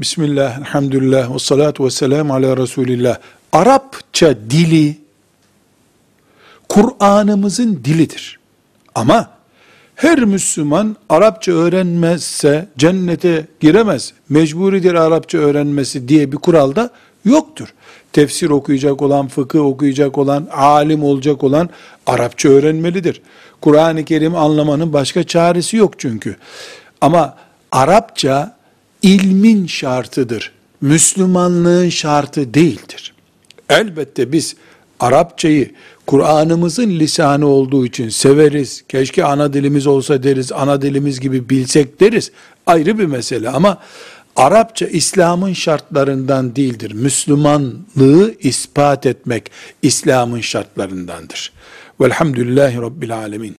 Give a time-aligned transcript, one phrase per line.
[0.00, 3.18] Bismillah, elhamdülillah, ve salatu ve selamu ala Resulillah.
[3.52, 4.98] Arapça dili,
[6.68, 8.38] Kur'an'ımızın dilidir.
[8.94, 9.30] Ama
[9.94, 14.12] her Müslüman Arapça öğrenmezse cennete giremez.
[14.28, 16.90] Mecburidir Arapça öğrenmesi diye bir kural da
[17.24, 17.74] yoktur.
[18.12, 21.70] Tefsir okuyacak olan, fıkıh okuyacak olan, alim olacak olan
[22.06, 23.22] Arapça öğrenmelidir.
[23.60, 26.36] Kur'an-ı Kerim anlamanın başka çaresi yok çünkü.
[27.00, 27.36] Ama
[27.72, 28.56] Arapça
[29.04, 30.52] ilmin şartıdır.
[30.80, 33.14] Müslümanlığın şartı değildir.
[33.68, 34.56] Elbette biz
[35.00, 35.70] Arapçayı
[36.06, 38.84] Kur'an'ımızın lisanı olduğu için severiz.
[38.88, 42.30] Keşke ana dilimiz olsa deriz, ana dilimiz gibi bilsek deriz.
[42.66, 43.78] Ayrı bir mesele ama
[44.36, 46.92] Arapça İslam'ın şartlarından değildir.
[46.92, 49.50] Müslümanlığı ispat etmek
[49.82, 51.52] İslam'ın şartlarındandır.
[52.00, 53.56] Velhamdülillahi Rabbil Alemin.